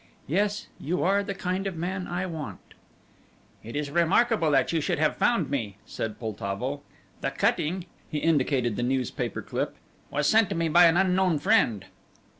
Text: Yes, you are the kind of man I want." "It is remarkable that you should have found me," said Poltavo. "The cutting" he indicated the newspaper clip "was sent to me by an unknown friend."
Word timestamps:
Yes, 0.25 0.65
you 0.79 1.03
are 1.03 1.21
the 1.21 1.35
kind 1.35 1.67
of 1.67 1.75
man 1.75 2.07
I 2.07 2.25
want." 2.25 2.73
"It 3.63 3.75
is 3.75 3.91
remarkable 3.91 4.49
that 4.49 4.73
you 4.73 4.81
should 4.81 4.97
have 4.97 5.15
found 5.15 5.51
me," 5.51 5.77
said 5.85 6.17
Poltavo. 6.19 6.81
"The 7.21 7.29
cutting" 7.29 7.85
he 8.09 8.17
indicated 8.17 8.77
the 8.77 8.81
newspaper 8.81 9.43
clip 9.43 9.75
"was 10.09 10.25
sent 10.27 10.49
to 10.49 10.55
me 10.55 10.69
by 10.69 10.85
an 10.87 10.97
unknown 10.97 11.37
friend." 11.37 11.85